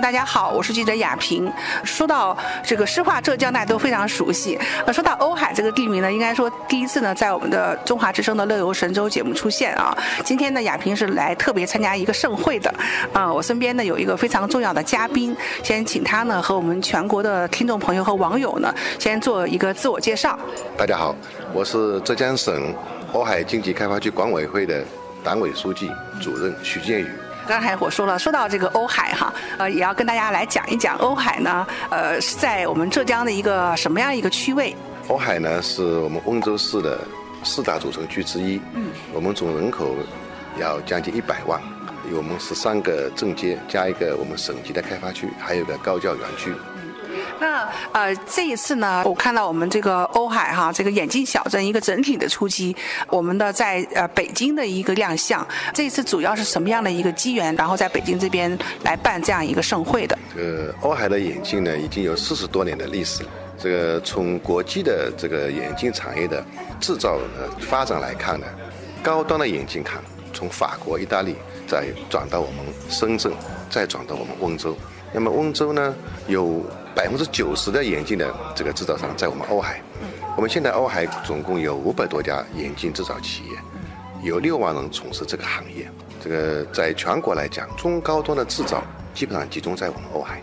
[0.00, 1.52] 大家好，我是记者雅萍。
[1.84, 4.58] 说到这个诗画浙江，大家都非常熟悉。
[4.86, 9.96] 呃，说到瓯海这个地名呢，应该说第一次呢，在我们的中华之声的《乐游神州》节目出现啊。
[10.24, 12.74] 今天呢，雅萍是来特别参加一个盛会的。
[13.12, 20.38] 啊，我身边呢有一个非常重要的嘉宾，先请他呢和我们全国的听众朋友和网友呢，先做一个自我介绍。
[20.78, 21.14] 大家好，
[21.52, 22.74] 我是浙江省
[23.12, 24.82] 瓯海经济开发区管委会的
[25.22, 25.90] 党委书记、
[26.22, 27.10] 主任徐建宇。
[27.50, 34.72] 刚才我说了，说到这个瓯海哈，呃，也要跟大家来讲一讲瓯海呢，呃，是在我们浙江的一个什么样一个区位？
[35.08, 37.00] 瓯海呢是我们温州市的
[37.42, 39.96] 四大主城区之一，嗯，我们总人口
[40.60, 41.60] 要将近一百万，
[42.08, 46.54] 有我们十三个镇街，加一个我们省级的开发区，还有个高教园区。
[47.40, 52.76] 那呃，这一次呢，我看到我们这个瓯海哈，这个眼镜小镇一个整体的出击，
[53.08, 60.18] 我们的在呃北京的一个亮相，这一次主要是什么样的一个机缘，然后在北京这边来办这样一个盛会的？
[60.36, 63.30] 这个瓯海的眼镜呢，已经有四十多年的历史了。
[63.58, 66.42] 这个从国际的这个眼镜产业的
[66.80, 68.46] 制造的发展来看呢，
[69.02, 73.32] 高端的眼镜厂从法国、意大利再转到我们深圳，
[73.68, 74.76] 再转到我们温州。
[75.12, 75.94] 那么温州呢，
[76.26, 79.80] 有百分之九十的眼镜的这个制造商在我们瓯海。
[80.36, 83.58] 我们现在瓯海总共有五百多家眼镜制造企业，
[84.22, 85.90] 有六万人从事这个行业。
[86.22, 88.82] 这个在全国来讲，中高端的制造
[89.14, 90.40] 基本上集中在我们瓯海。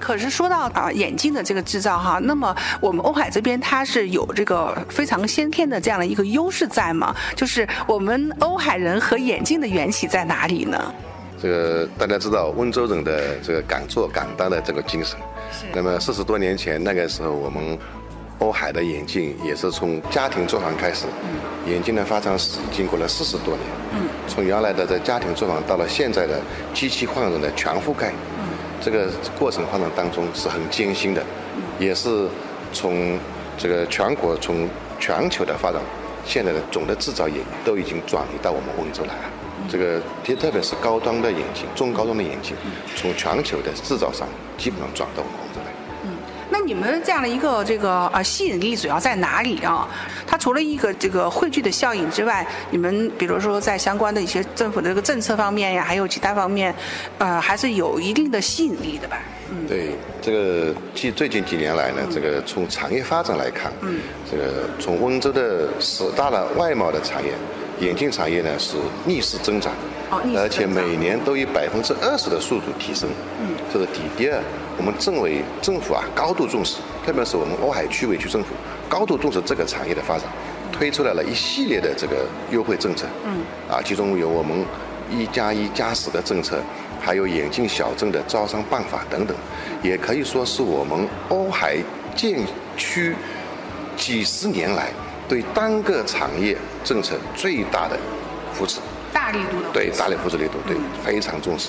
[0.00, 7.14] 可是说到啊眼镜的这个制造哈，那么我们瓯海这边它是有这个非常先天的这样的一个优势在吗？
[7.34, 10.94] 就是我们瓯海人和眼镜的缘起在哪里呢？
[11.40, 15.18] 这个大家知道温州人的这个敢做敢当的这个精神。
[15.72, 17.78] 那么四十多年前那个时候，我们
[18.38, 21.06] 瓯海的眼镜也是从家庭作坊开始。
[21.66, 23.66] 眼镜的发展史经过了四十多年。
[23.92, 24.08] 嗯。
[24.26, 26.40] 从原来的在家庭作坊到了现在的
[26.72, 28.10] 机器换人的全覆盖。
[28.38, 28.48] 嗯。
[28.80, 29.08] 这个
[29.38, 31.22] 过程发展当中是很艰辛的。
[31.56, 31.62] 嗯。
[31.78, 32.28] 也是
[32.72, 33.18] 从
[33.56, 34.68] 这个全国从
[35.00, 35.80] 全球的发展，
[36.24, 39.22] 现在的总的制造业都已经转移到我们温州来了。
[39.68, 42.56] 这个特特别是高端的眼镜、中高端的眼镜，
[42.94, 45.47] 从全球的制造商基本上转到我们
[46.68, 49.88] 你们这样的一个这个呃吸引力主要在哪里啊？
[50.26, 56.74] 它除了一个这个汇聚的效应之外，你们比如说在相关的一些政府的这个政策方面呀，还有其他方面，
[57.16, 59.16] 呃，还是有一定的吸引力的吧？
[59.50, 67.32] 嗯，对，这个近最近几年来呢，这个从产业发展来看，嗯，这个从温州的十大的外贸的产业。
[67.80, 68.76] 眼镜产业呢是
[69.06, 69.72] 逆势增长，
[70.36, 73.08] 而且每年都以百分之二十的速度提升。
[73.40, 74.42] 嗯，这是第第二，
[74.78, 78.50] 我们政委政府啊高度重视，特别是我们瓯海区委区政府
[78.88, 80.24] 高度重视这个产业的发展，
[80.72, 83.06] 推出来了一系列的这个优惠政策。
[83.26, 84.64] 嗯，啊，其中有我们
[85.10, 86.58] 一加一加十的政策，
[87.00, 89.36] 还有眼镜小镇的招商办法等等，
[89.82, 91.76] 也可以说是我们瓯海
[92.14, 92.40] 建
[92.76, 93.14] 区
[93.96, 94.90] 几十年来。
[95.28, 97.98] 对单个产业政策最大的
[98.54, 98.80] 扶持，
[99.12, 100.74] 大力度的对大力扶持力度对
[101.04, 101.68] 非常重视。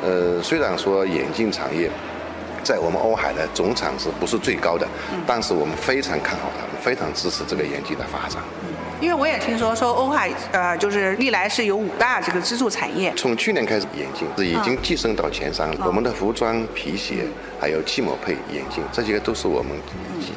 [0.00, 1.90] 呃，虽然说眼镜产业
[2.62, 4.86] 在我们瓯海的总产值不是最高的，
[5.26, 8.42] 但是我们非常看好它，非常支持这个眼镜的发展。
[9.00, 13.10] 因为我也听说说瓯海呃，就是历来是有五大这个支柱产业。
[13.16, 15.86] 从去年开始，眼镜是已经跻身到前三了。
[15.86, 17.24] 我们的服装、皮鞋，
[17.58, 19.72] 还有汽摩配眼镜，这些都是我们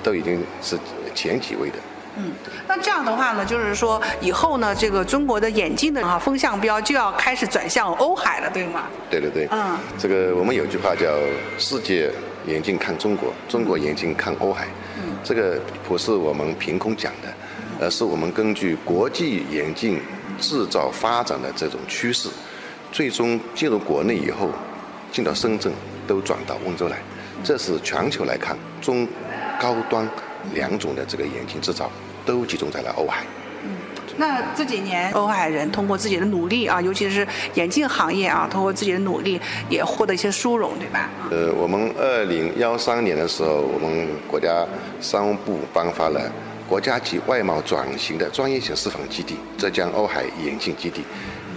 [0.00, 0.78] 都已经是
[1.12, 1.76] 前几位的。
[2.16, 2.30] 嗯，
[2.68, 8.82] 那这样的话呢，就是说以后呢，这个中国的眼镜的啊风向标就要开始转向欧海了，对吗？
[9.08, 9.48] 对对对。
[9.50, 11.06] 嗯，这个我们有句话叫
[11.58, 12.10] “世界
[12.46, 14.66] 眼镜看中国，中国眼镜看欧海”。
[15.02, 15.58] 嗯，这个
[15.88, 17.32] 不是我们凭空讲的，
[17.80, 19.98] 而是我们根据国际眼镜
[20.38, 22.28] 制造发展的这种趋势，
[22.92, 24.50] 最终进入国内以后，
[25.10, 25.72] 进到深圳，
[26.06, 26.98] 都转到温州来。
[27.42, 29.08] 这是全球来看中
[29.58, 30.06] 高端。
[30.54, 31.90] 两种的这个眼镜制造
[32.24, 33.24] 都集中在了瓯海。
[33.64, 33.70] 嗯，
[34.16, 39.40] 那这几年瓯海人通过自己的努力啊，尤其是眼镜行业啊，通过自己的努力
[39.70, 41.08] 也获得一些殊荣，对吧？
[41.30, 44.66] 呃，我们二零幺三年的时候，我们国家
[45.00, 46.20] 商务部颁发了
[46.68, 51.04] 国家级外贸转型的专业性示范基地——浙江瓯海眼镜基地。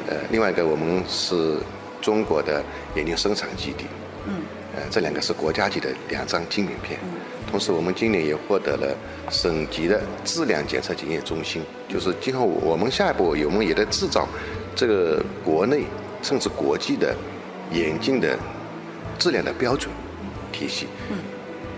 [0.08, 1.58] 呃，另外一个我们是
[2.00, 2.64] 中国的
[2.96, 3.86] 眼镜生产基地。
[4.28, 4.36] 嗯。
[4.76, 7.00] 呃，这两个是国家级的两张金名片。
[7.56, 8.94] 同时，我们今年也获得了
[9.32, 14.28] 省级的质量检测检验中心，就是今后我们下一步，我们也在制造
[14.76, 15.86] 这个国内
[16.22, 17.16] 甚至国际的
[17.72, 18.38] 眼镜的
[19.18, 19.90] 质量的标准
[20.52, 20.88] 体系。
[21.10, 21.16] 嗯，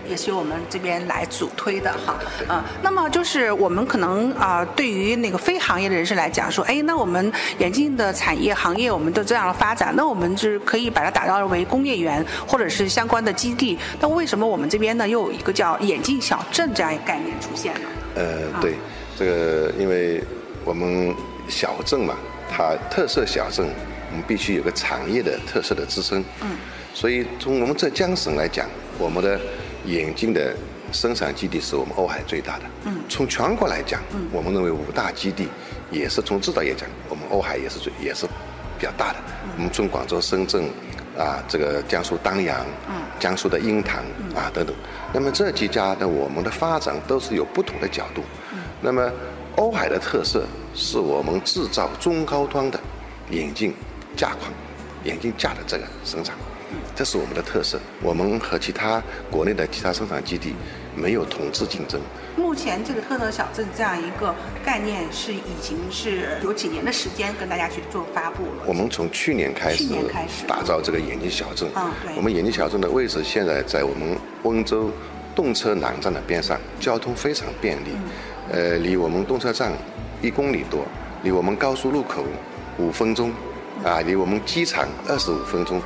[0.08, 2.18] 也是由我们这边来主推的哈。
[2.48, 13.78] 嗯，那么就是我们可能啊，对于那个非行业的人士来讲，说，哎，那我们眼镜的产业行业，我们都这样的发展，那我们是可以把它打造为工业园或者是相关的基地。
[14.00, 17.88] 那为什么我们这边呢，又有一个叫眼镜小镇这样一个概念出现呢？
[18.14, 18.74] 呃，对，
[19.16, 20.22] 这个因为
[20.64, 21.14] 我们
[21.48, 22.14] 小镇嘛，
[22.50, 23.68] 它特色小镇，
[24.10, 26.24] 我们必须有个产业的特色的支撑。
[26.40, 26.56] 嗯。
[26.94, 28.66] 所以从我们浙江省来讲，
[28.98, 29.38] 我们的
[29.84, 30.54] 眼镜的
[30.92, 32.64] 生产基地是我们瓯海最大的。
[32.84, 32.98] 嗯。
[33.08, 35.48] 从全国来讲，嗯，我们认为五大基地
[35.90, 38.26] 也是从制造业讲，我们瓯海也是最也是
[38.78, 39.16] 比较大的。
[39.44, 39.50] 嗯。
[39.56, 40.64] 我们从广州、深圳，
[41.16, 44.04] 啊，这个江苏丹阳，嗯，江苏的鹰潭，
[44.34, 44.74] 啊等等。
[45.12, 48.22] 那么这几家的我们的发展都是有不同的角度。
[48.52, 48.58] 嗯。
[48.80, 49.10] 那么
[49.56, 50.44] 瓯海的特色
[50.74, 52.78] 是我们制造中高端的
[53.30, 53.74] 眼镜
[54.16, 54.52] 架框、
[55.04, 56.34] 眼镜架的这个生产。
[56.94, 60.54] 这是我们的特色，我们和其他国内的其他生产基地
[60.94, 61.98] 没有同质竞争。
[62.36, 68.64] 目前这个特色小镇这样一个概念是已经是有几年的时间跟大家去做发布了。
[68.66, 69.88] 我们从去年开始
[70.46, 71.70] 打造这个眼镜小镇。
[71.74, 72.14] 嗯，对。
[72.16, 74.90] 我们眼镜小镇的位置现在在我们温州
[75.34, 77.90] 动车南站的边上，交通非常便利。
[78.52, 79.72] 呃，离我们动车站
[80.20, 80.84] 一公里多，
[81.22, 82.24] 离我们高速路口
[82.76, 83.32] 五分钟，
[83.84, 85.80] 啊，离我们机场二十五分钟。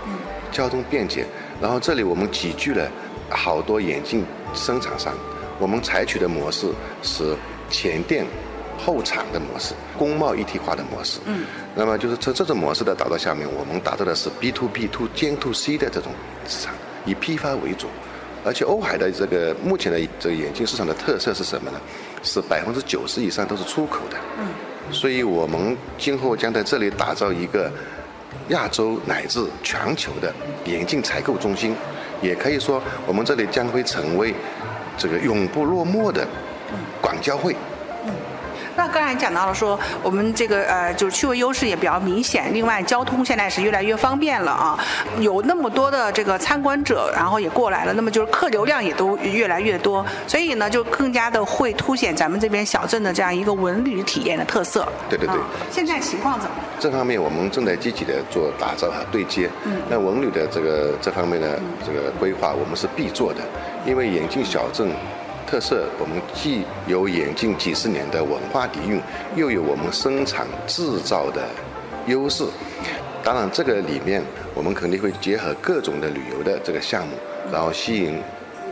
[0.50, 1.24] 交通便捷，
[1.62, 2.86] 然后这里我们集聚了
[3.30, 4.22] 好多眼镜
[4.52, 5.14] 生产商，
[5.58, 6.66] 我们采取的模式
[7.02, 7.34] 是
[7.70, 8.26] 前店
[8.76, 11.20] 后厂的模式，工贸一体化的模式。
[11.24, 11.46] 嗯。
[11.74, 16.12] 那么就是从这种模式的打造下面，我们打造的是 B to B to 兼 to C 的这种
[16.46, 16.74] 市场，
[17.06, 17.86] 以批发为主。
[18.44, 21.80] 而且欧海的这个目前的这个眼镜市场的特色是什么呢？
[22.22, 24.18] 是百分之九十以上都是出口的。
[24.38, 24.48] 嗯。
[24.92, 27.70] 所以我们今后将在这里打造一个。
[28.48, 30.34] 亚洲乃至全球的
[30.64, 31.74] 眼镜采购中心，
[32.20, 34.34] 也可以说，我们这里将会成为
[34.98, 36.26] 这个永不落幕的
[37.00, 37.54] 广交会。
[38.76, 42.52] 那刚才讲到了说，我们这个呃，就是区位优势也比较明显。
[42.52, 44.78] 另外，交通现在是越来越方便了啊，
[45.20, 54.86] 有那么多的这个参观者，然后也过来了，那么就是客流量也都越来越多，所以呢，就更加的会凸显咱们这边小镇的这样一个文旅体验的特色。
[55.08, 55.36] 对对对。
[55.70, 56.56] 现在情况怎么？
[56.80, 59.48] 这方面我们正在积极的做打造和对接。
[59.64, 59.72] 嗯。
[59.88, 63.40] 那文旅的这个这方面的这个规划，我们是必做的，
[63.86, 64.90] 因为眼镜小镇。
[65.52, 68.98] 特色，我们既有眼镜几十年的文化底蕴，
[69.36, 71.42] 又有我们生产制造的
[72.06, 72.42] 优势。
[73.22, 74.22] 当然，这个里面
[74.54, 77.14] 我们肯定会结合各种的旅游的这个项目，
[77.52, 78.18] 然后吸引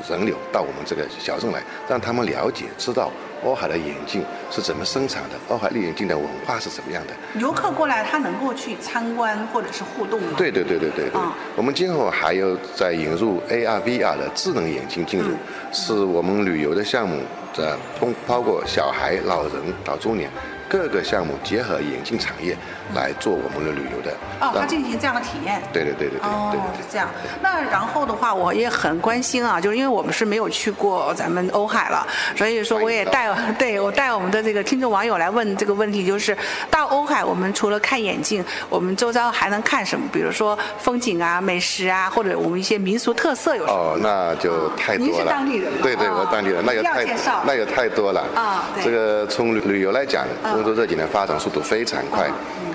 [0.08, 3.12] 人流到我们这个小镇来，让他们了解、知道。
[3.44, 5.30] 欧海的眼镜是怎么生产的？
[5.48, 7.14] 欧海绿眼镜的文化是怎么样的？
[7.40, 10.34] 游客过来，他能够去参观或者是互动吗？
[10.36, 11.20] 对对对对对对。
[11.56, 15.28] 我们今后还有在引入 AR、VR 的智能眼镜进入，
[15.72, 17.22] 是我们旅游的项目，
[17.52, 19.52] 这通包括小孩、老人
[19.84, 20.30] 到中年。
[20.70, 22.56] 各个项目结合眼镜产业
[22.94, 25.60] 来做我们的旅游的哦，他进行这样的体验。
[25.72, 27.08] 对对对对对哦，是这样。
[27.42, 32.06] 那然后的话，我也很关心啊，就是因为我们是没有去过咱们瓯海了，
[32.36, 33.28] 所以说我也带
[33.58, 36.36] 对我带我们的这个听众网友来问这个问题，就是
[36.70, 40.08] 到瓯海，我们除了看眼镜，我们周遭还能看什么？
[40.12, 43.76] 比如说风景啊、美食啊，或者我们一些民俗特色有什么？
[43.76, 45.12] 哦，那就太多了。
[45.12, 47.04] 您是当地人对对，我当地人，那有太
[47.44, 48.64] 那有太多了啊。
[48.84, 50.24] 这个从旅旅游来讲。
[50.60, 52.30] 温州这几年发展速度非常快，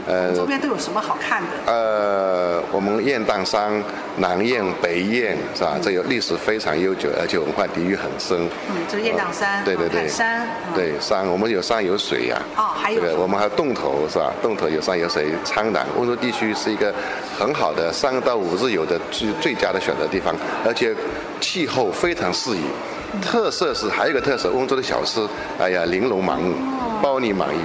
[0.08, 1.72] 呃，周边都有什么好看的？
[1.72, 3.72] 呃，我们雁荡山、
[4.18, 5.78] 南雁、北雁是吧？
[5.80, 8.50] 这有历史非常悠久，而且文化底蕴很深。
[8.70, 12.42] 嗯，这是雁荡山，对对对，山，对山，我们有山有水呀。
[12.58, 14.34] 哦，还有这个，我们还有洞头是吧？
[14.42, 16.92] 洞头有山有水，苍南温州地区是一个
[17.38, 20.34] 很好的三到五日游的最最佳的选择地方，
[20.66, 20.96] 而且
[21.40, 22.64] 气候非常适宜。
[23.22, 25.26] 特色是还有一个特色，温州的小吃，
[25.60, 26.56] 哎呀，玲珑满目。
[27.02, 27.60] 包你满意。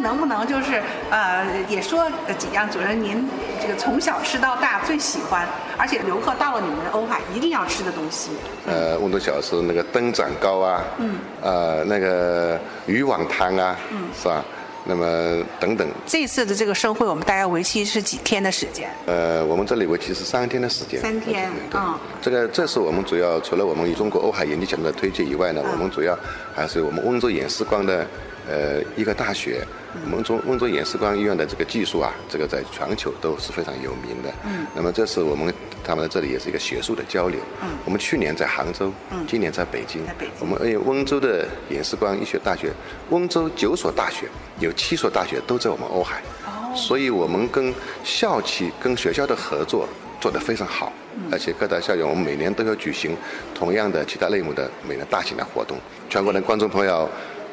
[0.00, 3.28] 能不能就是呃，也说几样，主任您
[3.60, 8.30] 这个从小吃到大最喜欢，而且游客到了你们欧海一定要吃的东西？
[8.66, 14.44] 呃，温州小吃那个灯盏糕啊，嗯，呃，那个渔网汤啊，嗯，是吧？
[14.84, 15.86] 那么等等。
[16.06, 18.90] 这次的这个盛会，我们大概为期是几天的时间？
[19.06, 21.00] 呃，我们这里为期是三天的时间。
[21.00, 21.94] 三天，嗯。
[22.22, 26.18] 这个这是我们主要除了我们与中国欧海研究奖的推介以外呢，我们主要
[26.54, 28.06] 还是我们温州眼视光的。
[28.48, 29.64] 呃，一个大学，
[30.12, 34.32] 温州温州眼视光医院的这个技术啊，这个在全球都是非常有名的。
[34.44, 34.66] 嗯。
[34.74, 37.40] 那么这次我们他们在这里也是一个学术的交流。
[37.62, 37.70] 嗯。
[37.84, 39.24] 我们去年在杭州，嗯。
[39.26, 40.06] 今年在北京。
[40.06, 40.34] 在北京。
[40.40, 42.72] 我们因为温州的眼视光医学大学，
[43.10, 44.28] 温州九所大学，
[44.58, 46.22] 有七所大学都在我们瓯海。
[46.46, 46.74] 哦。
[46.74, 47.72] 所以我们跟
[48.04, 49.88] 校企跟学校的合作
[50.20, 50.92] 做得非常好。
[51.30, 53.14] 而且各大校园我们每年都有举行
[53.52, 55.76] 同样的其他类目的每年大型的活动。
[56.08, 57.06] 全国的观众朋友，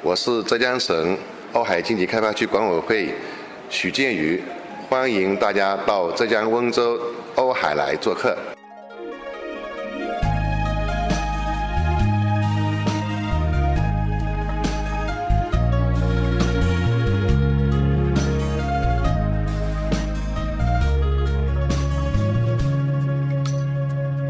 [0.03, 1.17] 我是浙江省
[1.53, 3.13] 瓯海经济开发区管委会
[3.69, 4.41] 许建宇，
[4.89, 6.99] 欢迎大家到浙江温州
[7.35, 8.37] 瓯海来做客。